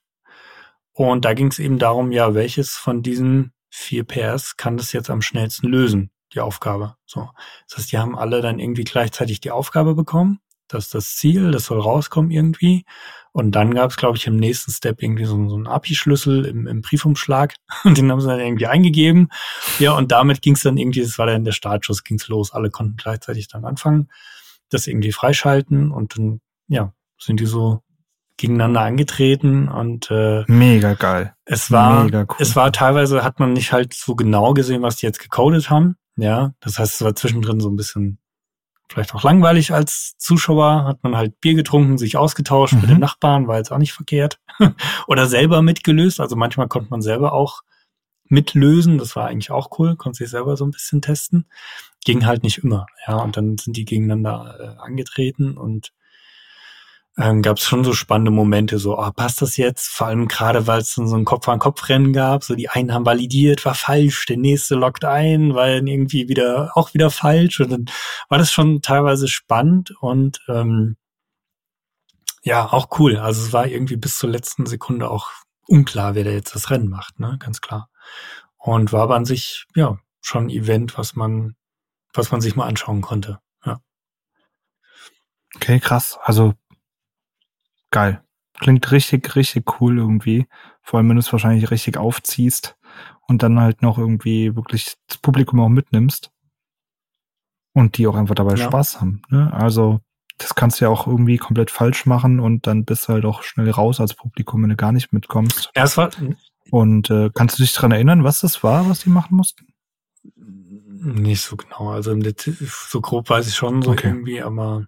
[0.93, 5.09] Und da ging es eben darum, ja, welches von diesen vier Pairs kann das jetzt
[5.09, 6.95] am schnellsten lösen, die Aufgabe.
[7.05, 7.29] So.
[7.67, 10.39] Das heißt, die haben alle dann irgendwie gleichzeitig die Aufgabe bekommen.
[10.73, 12.85] Das ist das Ziel, das soll rauskommen irgendwie.
[13.33, 16.67] Und dann gab es, glaube ich, im nächsten Step irgendwie so, so einen API-Schlüssel im,
[16.67, 17.55] im Briefumschlag.
[17.83, 19.29] Und den haben sie dann irgendwie eingegeben.
[19.79, 22.51] Ja, und damit ging es dann irgendwie, das war dann der Startschuss, ging's los.
[22.51, 24.09] Alle konnten gleichzeitig dann anfangen,
[24.69, 27.81] das irgendwie freischalten und dann, ja, sind die so
[28.37, 31.35] gegeneinander angetreten und äh, Mega geil.
[31.45, 32.35] es war, Mega cool.
[32.39, 35.95] es war teilweise hat man nicht halt so genau gesehen, was die jetzt gecodet haben.
[36.15, 38.17] Ja, das heißt, es war zwischendrin so ein bisschen
[38.91, 42.87] vielleicht auch langweilig als Zuschauer, hat man halt Bier getrunken, sich ausgetauscht mit Mhm.
[42.87, 44.39] den Nachbarn, war jetzt auch nicht verkehrt.
[45.07, 46.19] Oder selber mitgelöst.
[46.19, 47.61] Also manchmal konnte man selber auch
[48.27, 48.97] mitlösen.
[48.97, 51.45] Das war eigentlich auch cool, konnte sich selber so ein bisschen testen.
[52.05, 52.85] Ging halt nicht immer.
[53.07, 55.91] Ja, und dann sind die gegeneinander äh, angetreten und
[57.17, 59.89] ähm, gab es schon so spannende Momente, so, ah, passt das jetzt?
[59.89, 63.65] Vor allem gerade, weil es dann so ein Kopf-an-Kopf-Rennen gab, so die einen haben validiert,
[63.65, 67.85] war falsch, der nächste lockt ein, war dann irgendwie wieder auch wieder falsch und dann
[68.29, 70.95] war das schon teilweise spannend und ähm,
[72.43, 73.17] ja, auch cool.
[73.17, 75.29] Also es war irgendwie bis zur letzten Sekunde auch
[75.67, 77.89] unklar, wer da jetzt das Rennen macht, ne, ganz klar.
[78.57, 81.55] Und war aber an sich, ja, schon ein Event, was man,
[82.13, 83.39] was man sich mal anschauen konnte.
[83.65, 83.81] Ja.
[85.55, 86.17] Okay, krass.
[86.23, 86.53] Also
[87.91, 88.23] geil.
[88.59, 90.47] Klingt richtig, richtig cool irgendwie.
[90.81, 92.75] Vor allem, wenn du es wahrscheinlich richtig aufziehst
[93.27, 96.31] und dann halt noch irgendwie wirklich das Publikum auch mitnimmst.
[97.73, 98.65] Und die auch einfach dabei Ja.
[98.65, 99.21] Spaß haben.
[99.29, 99.51] Ne?
[99.53, 100.01] Also,
[100.37, 103.43] das kannst du ja auch irgendwie komplett falsch machen und dann bist du halt auch
[103.43, 105.71] schnell raus als Publikum, wenn du gar nicht mitkommst.
[105.75, 106.09] Ja, es war,
[106.69, 109.67] Und äh, kannst du dich dran erinnern, was das war, was die machen mussten?
[110.23, 111.89] Nicht so genau.
[111.91, 112.15] Also
[112.89, 114.07] so grob weiß ich schon so Okay.
[114.09, 114.85] irgendwie, aber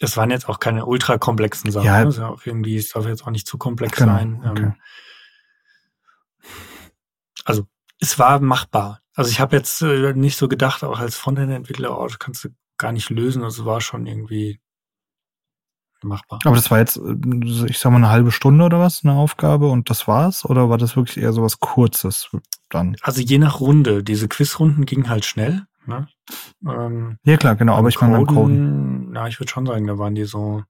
[0.00, 1.86] es waren jetzt auch keine ultra komplexen Sachen.
[1.86, 2.04] Ja.
[2.04, 2.10] ne?
[2.10, 4.42] Ja auch irgendwie, es darf jetzt auch nicht zu komplex Genau, sein.
[4.48, 4.62] okay.
[4.62, 4.74] Ähm,
[7.44, 7.66] also
[8.00, 9.00] es war machbar.
[9.14, 12.48] Also ich habe jetzt äh, nicht so gedacht, auch als Frontend-Entwickler, oh, das kannst du
[12.78, 13.44] gar nicht lösen.
[13.44, 14.60] Also es war schon irgendwie
[16.02, 16.40] machbar.
[16.44, 19.68] Aber das war jetzt, äh, ich sag mal, eine halbe Stunde oder was, eine Aufgabe
[19.68, 20.44] und das war's?
[20.44, 22.28] Oder war das wirklich eher so was Kurzes
[22.68, 22.96] dann?
[23.02, 24.02] Also je nach Runde.
[24.02, 25.66] Diese Quizrunden gingen halt schnell.
[25.86, 26.08] Ne?
[26.66, 29.12] Ähm, Ja, klar, genau, aber ich meine beim Coden.
[29.14, 30.62] Ja, ich würde schon sagen, da waren die so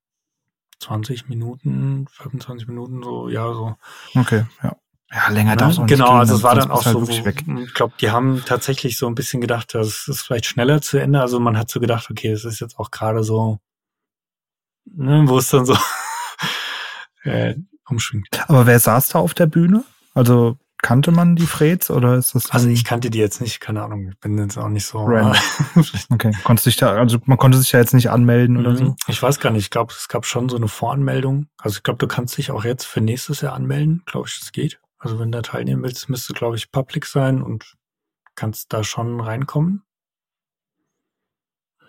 [0.80, 3.76] 20 Minuten, 25 Minuten, so, ja, so.
[4.14, 4.76] Okay, ja.
[5.12, 5.88] Ja, länger darf es auch Ne?
[5.88, 7.44] Genau, gehen, also es war dann auch so, halt wirklich weg.
[7.46, 10.98] wo- ich glaube, die haben tatsächlich so ein bisschen gedacht, das ist vielleicht schneller zu
[10.98, 11.20] Ende.
[11.20, 13.60] Also man hat so gedacht, okay, es ist jetzt auch gerade so,
[14.86, 15.76] ne, wo es dann so
[17.22, 17.54] äh,
[17.88, 18.28] umschwingt.
[18.48, 19.84] Aber wer saß da auf der Bühne?
[20.14, 22.50] Also kannte man die Freds oder ist das?
[22.50, 24.98] Also ich kannte die jetzt nicht, keine Ahnung, ich bin jetzt auch nicht so.
[26.10, 28.84] Okay, konntest dich da, also man konnte sich ja jetzt nicht anmelden oder so.
[28.84, 28.96] Mhm.
[29.08, 29.62] Ich weiß gar nicht.
[29.62, 31.46] Ich glaube, es gab schon so eine Voranmeldung.
[31.56, 34.02] Also ich glaube, du kannst dich auch jetzt für nächstes Jahr anmelden.
[34.04, 34.78] Glaube ich, das geht.
[34.98, 37.76] Also wenn du da teilnehmen willst, müsste, glaube ich, public sein und
[38.34, 39.84] kannst da schon reinkommen.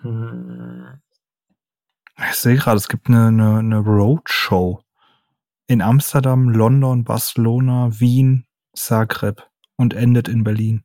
[0.03, 1.01] Hm,
[2.29, 4.79] Ich sehe gerade, es gibt eine, eine, eine Roadshow
[5.67, 10.83] in Amsterdam, London, Barcelona, Wien, Zagreb und endet in Berlin.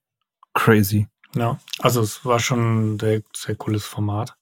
[0.55, 1.07] crazy.
[1.35, 4.37] Ja, also es war schon ein sehr, cooles Format.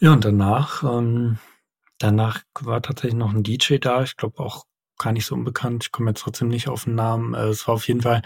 [0.00, 1.38] Ja, und danach, ähm,
[1.98, 4.02] danach war tatsächlich noch ein DJ da.
[4.02, 4.64] Ich glaube auch
[4.98, 5.84] gar nicht so unbekannt.
[5.84, 7.34] Ich komme jetzt trotzdem nicht auf den Namen.
[7.34, 8.22] Äh, es war auf jeden Fall,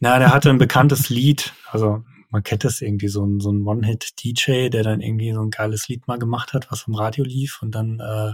[0.00, 1.52] na, der hatte ein bekanntes Lied.
[1.70, 5.50] Also man kennt das irgendwie, so ein, so ein One-Hit-DJ, der dann irgendwie so ein
[5.50, 8.32] geiles Lied mal gemacht hat, was vom Radio lief und dann, äh,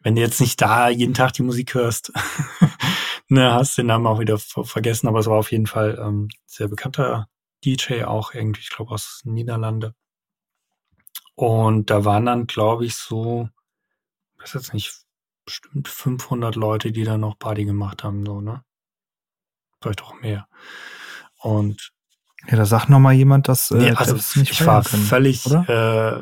[0.00, 2.12] wenn du jetzt nicht da jeden Tag die Musik hörst,
[3.32, 6.68] ne, hast den Namen auch wieder vergessen, aber es war auf jeden Fall ähm, sehr
[6.68, 7.28] bekannter
[7.64, 9.94] DJ auch irgendwie, ich glaube aus Niederlande.
[11.34, 13.48] Und da waren dann, glaube ich, so,
[14.36, 14.92] ich weiß jetzt nicht,
[15.46, 18.62] bestimmt 500 Leute, die da noch Party gemacht haben, so, ne?
[19.80, 20.46] Vielleicht auch mehr.
[21.38, 21.92] Und
[22.46, 25.46] ja, da sagt noch mal jemand, dass äh, nee, also das ich war können, völlig
[25.46, 26.20] äh,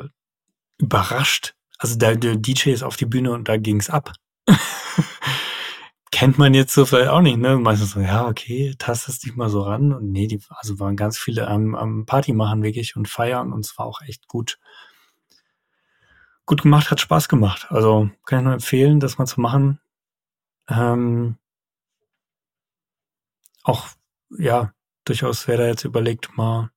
[0.77, 1.55] überrascht.
[1.77, 4.13] Also der, der DJ ist auf die Bühne und da ging's ab.
[6.11, 7.57] Kennt man jetzt so vielleicht auch nicht, ne?
[7.57, 9.93] Meistens so, ja, okay, tastest dich mal so ran.
[9.93, 13.65] Und nee, die, also waren ganz viele am, am Party machen wirklich und feiern und
[13.65, 14.59] es war auch echt gut,
[16.45, 17.67] gut gemacht, hat Spaß gemacht.
[17.69, 19.79] Also kann ich nur empfehlen, das mal zu machen.
[20.69, 21.37] Ähm,
[23.63, 23.87] auch,
[24.37, 24.73] ja,
[25.05, 26.71] durchaus wer da jetzt überlegt, mal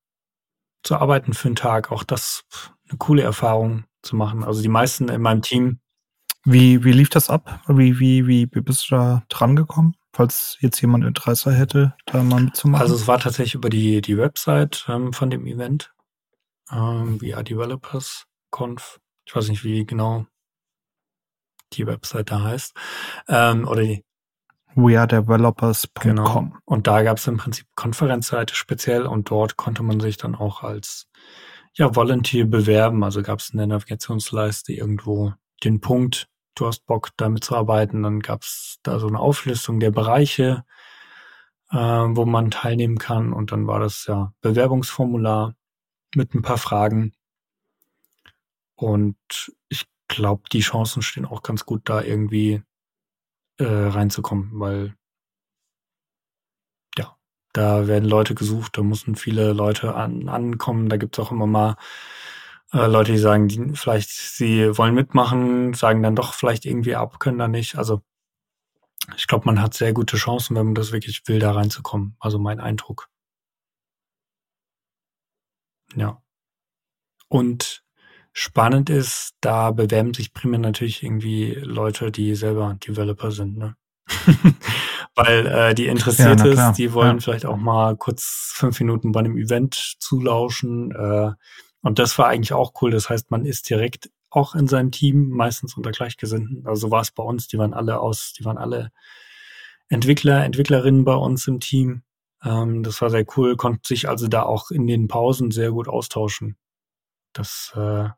[0.82, 1.90] zu arbeiten für einen Tag.
[1.90, 2.44] Auch das
[2.88, 4.44] eine coole Erfahrung zu machen.
[4.44, 5.80] Also die meisten in meinem Team.
[6.44, 7.60] Wie, wie lief das ab?
[7.68, 9.94] Wie, wie, wie, wie bist du da dran gekommen?
[10.12, 12.82] Falls jetzt jemand Interesse hätte, da mal mitzumachen.
[12.82, 15.92] Also es war tatsächlich über die, die Website ähm, von dem Event.
[16.70, 19.00] Ähm, VR Developers Conf.
[19.26, 20.26] Ich weiß nicht, wie genau
[21.72, 22.74] die Website da heißt.
[23.28, 24.04] Ähm, oder die,
[24.76, 26.02] wearedevelopers.com.
[26.02, 26.52] Genau.
[26.64, 30.62] Und da gab es im Prinzip Konferenzseite speziell und dort konnte man sich dann auch
[30.62, 31.08] als
[31.74, 33.04] ja, Volunteer bewerben.
[33.04, 38.02] Also gab es in der Navigationsleiste irgendwo den Punkt, du hast Bock damit zu arbeiten.
[38.02, 40.64] Dann gab es da so eine Auflistung der Bereiche,
[41.70, 43.32] äh, wo man teilnehmen kann.
[43.32, 45.54] Und dann war das ja Bewerbungsformular
[46.14, 47.12] mit ein paar Fragen.
[48.76, 49.16] Und
[49.68, 52.62] ich glaube, die Chancen stehen auch ganz gut da irgendwie
[53.58, 54.94] äh, reinzukommen, weil
[56.98, 57.16] ja,
[57.52, 60.88] da werden Leute gesucht, da müssen viele Leute an, ankommen.
[60.88, 61.76] Da gibt's auch immer mal
[62.74, 67.20] äh, Leute, die sagen, die vielleicht sie wollen mitmachen, sagen dann doch vielleicht irgendwie ab,
[67.20, 67.76] können da nicht.
[67.76, 68.02] Also
[69.16, 72.16] ich glaube, man hat sehr gute Chancen, wenn man das wirklich will, da reinzukommen.
[72.18, 73.08] Also mein Eindruck.
[75.94, 76.22] Ja.
[77.28, 77.84] Und
[78.32, 83.76] spannend ist, da bewerben sich primär natürlich irgendwie Leute, die selber Developer sind, ne?
[85.14, 87.20] Weil äh, die interessiert ja, ist, die wollen ja.
[87.20, 90.90] vielleicht auch mal kurz fünf Minuten bei einem Event zulauschen.
[90.90, 91.32] Äh,
[91.84, 92.90] und das war eigentlich auch cool.
[92.90, 96.66] Das heißt, man ist direkt auch in seinem Team, meistens unter Gleichgesinnten.
[96.66, 98.90] Also so war es bei uns, die waren alle aus, die waren alle
[99.88, 102.02] Entwickler, Entwicklerinnen bei uns im Team.
[102.42, 105.86] Ähm, das war sehr cool, konnte sich also da auch in den Pausen sehr gut
[105.86, 106.56] austauschen.
[107.32, 108.08] Das äh,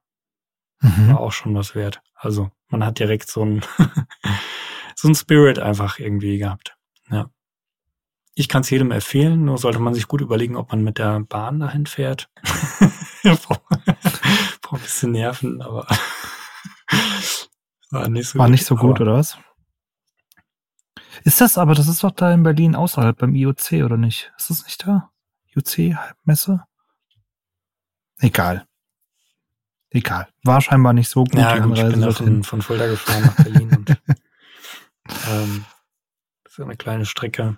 [0.81, 1.09] Mhm.
[1.09, 2.03] War auch schon was wert.
[2.15, 3.63] Also man hat direkt so ein
[4.95, 6.77] so ein Spirit einfach irgendwie gehabt.
[7.11, 7.31] Ja.
[8.35, 11.21] Ich kann es jedem empfehlen, nur sollte man sich gut überlegen, ob man mit der
[11.21, 12.29] Bahn dahin fährt.
[14.63, 15.87] Braucht ein bisschen Nerven, aber
[17.91, 18.53] war nicht so war gut.
[18.53, 19.39] Nicht so gut oder was?
[21.25, 24.33] Ist das aber, das ist doch da in Berlin außerhalb beim IOC, oder nicht?
[24.39, 25.11] Ist das nicht da?
[25.55, 26.65] IOC-Messe?
[28.19, 28.67] Egal.
[29.91, 30.29] Egal.
[30.43, 31.35] War scheinbar nicht so gut.
[31.35, 33.91] Ja, gut, ich bin da von, von Fulda gefahren nach Berlin und
[35.29, 35.65] ähm,
[36.45, 37.57] das ist eine kleine Strecke.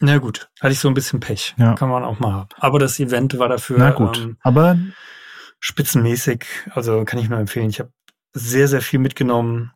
[0.00, 1.54] Na gut, hatte ich so ein bisschen Pech.
[1.58, 1.74] Ja.
[1.74, 2.48] Kann man auch mal haben.
[2.58, 4.78] Aber das Event war dafür Na gut, ähm, aber
[5.58, 6.44] spitzenmäßig.
[6.70, 7.70] Also kann ich nur empfehlen.
[7.70, 7.92] Ich habe
[8.32, 9.72] sehr, sehr viel mitgenommen.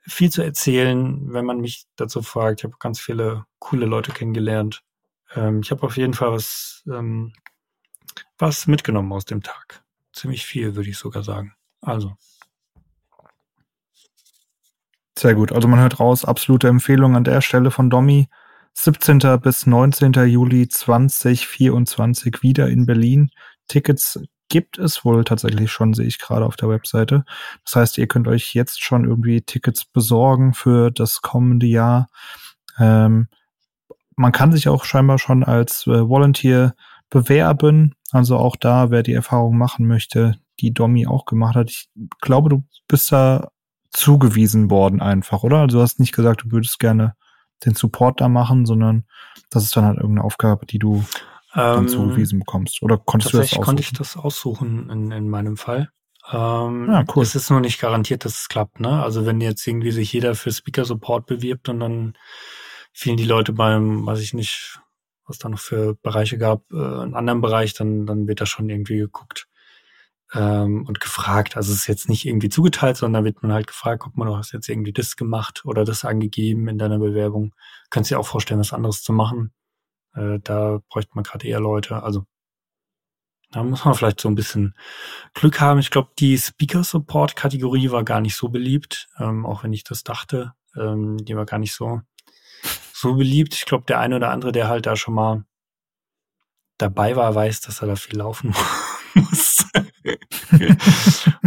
[0.00, 2.60] Viel zu erzählen, wenn man mich dazu fragt.
[2.60, 4.82] Ich habe ganz viele coole Leute kennengelernt.
[5.34, 7.32] Ähm, ich habe auf jeden Fall was, ähm,
[8.38, 9.82] was mitgenommen aus dem Tag
[10.16, 11.54] ziemlich viel, würde ich sogar sagen.
[11.80, 12.16] Also.
[15.16, 15.52] Sehr gut.
[15.52, 18.28] Also man hört raus, absolute Empfehlung an der Stelle von Domi.
[18.78, 19.18] 17.
[19.42, 20.12] bis 19.
[20.26, 23.30] Juli 2024 wieder in Berlin.
[23.68, 27.24] Tickets gibt es wohl tatsächlich schon, sehe ich gerade auf der Webseite.
[27.64, 32.08] Das heißt, ihr könnt euch jetzt schon irgendwie Tickets besorgen für das kommende Jahr.
[32.78, 33.28] Ähm,
[34.14, 36.74] man kann sich auch scheinbar schon als äh, Volunteer
[37.08, 37.94] bewerben.
[38.12, 41.70] Also auch da, wer die Erfahrung machen möchte, die Domi auch gemacht hat.
[41.70, 41.88] Ich
[42.20, 43.48] glaube, du bist da
[43.90, 45.60] zugewiesen worden einfach, oder?
[45.60, 47.14] Also du hast nicht gesagt, du würdest gerne
[47.64, 49.04] den Support da machen, sondern
[49.50, 51.04] das ist dann halt irgendeine Aufgabe, die du ähm,
[51.54, 52.82] dann zugewiesen bekommst.
[52.82, 53.64] Oder konntest du das aussuchen?
[53.64, 55.90] konnte ich das aussuchen in, in meinem Fall.
[56.30, 57.22] Ähm, ja, cool.
[57.22, 59.02] Es ist nur nicht garantiert, dass es klappt, ne?
[59.02, 62.14] Also wenn jetzt irgendwie sich jeder für Speaker Support bewirbt und dann
[62.92, 64.80] fielen die Leute beim, weiß ich nicht,
[65.26, 68.68] was da noch für Bereiche gab, äh, einen anderen Bereich, dann, dann wird da schon
[68.68, 69.48] irgendwie geguckt
[70.36, 71.56] ähm, und gefragt.
[71.56, 74.36] Also es ist jetzt nicht irgendwie zugeteilt, sondern wird man halt gefragt, guck mal, du
[74.36, 77.54] hast jetzt irgendwie das gemacht oder das angegeben in deiner Bewerbung.
[77.90, 79.52] Kannst dir auch vorstellen, was anderes zu machen.
[80.14, 82.02] Äh, da bräuchte man gerade eher Leute.
[82.02, 82.26] Also
[83.52, 84.74] da muss man vielleicht so ein bisschen
[85.34, 85.78] Glück haben.
[85.78, 89.84] Ich glaube, die Speaker Support Kategorie war gar nicht so beliebt, ähm, auch wenn ich
[89.84, 90.52] das dachte.
[90.76, 92.02] Ähm, die war gar nicht so
[92.92, 93.54] so beliebt.
[93.54, 95.44] Ich glaube, der eine oder andere, der halt da schon mal
[96.78, 98.54] dabei war, weiß, dass er da viel laufen
[99.14, 99.64] muss.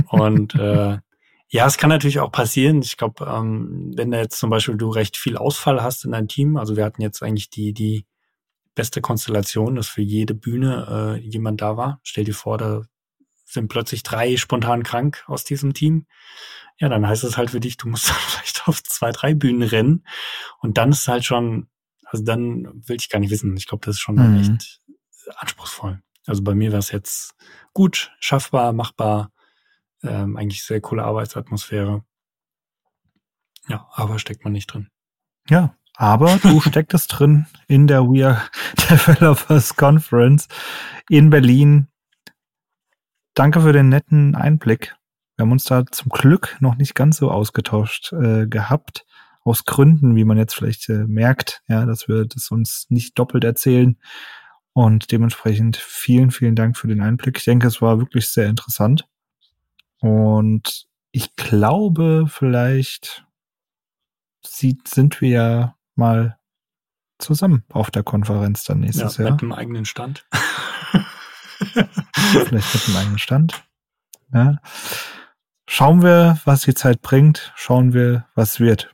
[0.10, 0.98] Und äh,
[1.52, 2.82] ja, es kann natürlich auch passieren.
[2.82, 6.28] Ich glaube, ähm, wenn da jetzt zum Beispiel du recht viel Ausfall hast in deinem
[6.28, 8.06] Team, also wir hatten jetzt eigentlich die, die
[8.76, 12.00] beste Konstellation, dass für jede Bühne äh, jemand da war.
[12.04, 12.84] Stell dir vor, da
[13.46, 16.06] sind plötzlich drei spontan krank aus diesem Team.
[16.78, 19.64] Ja, dann heißt es halt für dich, du musst dann vielleicht auf zwei, drei Bühnen
[19.64, 20.06] rennen.
[20.60, 21.68] Und dann ist halt schon,
[22.06, 23.58] also dann will ich gar nicht wissen.
[23.58, 24.40] Ich glaube, das ist schon mhm.
[24.40, 24.82] echt
[25.36, 26.02] anspruchsvoll.
[26.30, 27.36] Also bei mir war es jetzt
[27.74, 29.32] gut, schaffbar, machbar,
[30.04, 32.04] ähm, eigentlich sehr coole Arbeitsatmosphäre.
[33.68, 34.90] Ja, aber steckt man nicht drin.
[35.50, 38.42] Ja, aber du stecktest drin in der We Are
[38.90, 40.48] Developers Conference
[41.10, 41.88] in Berlin.
[43.34, 44.96] Danke für den netten Einblick.
[45.36, 49.06] Wir haben uns da zum Glück noch nicht ganz so ausgetauscht äh, gehabt.
[49.44, 53.44] Aus Gründen, wie man jetzt vielleicht äh, merkt, ja, dass wir das uns nicht doppelt
[53.44, 53.98] erzählen.
[54.74, 57.38] Und dementsprechend vielen, vielen Dank für den Einblick.
[57.38, 59.08] Ich denke, es war wirklich sehr interessant.
[60.00, 63.26] Und ich glaube, vielleicht
[64.46, 66.38] sieht, sind wir ja mal
[67.18, 69.34] zusammen auf der Konferenz dann nächstes ja, Jahr.
[69.34, 70.26] Mit einem eigenen Stand.
[71.60, 73.64] vielleicht mit einem eigenen Stand.
[74.34, 74.58] Ja.
[75.68, 77.52] Schauen wir, was die Zeit bringt.
[77.56, 78.94] Schauen wir, was wird.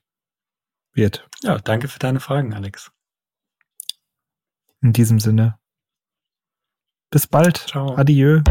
[0.93, 1.27] Wird.
[1.43, 2.91] Ja, danke für deine Fragen, Alex.
[4.81, 5.59] In diesem Sinne.
[7.15, 7.55] Bis bald.
[7.65, 7.95] Ciao.
[7.95, 8.41] Adieu.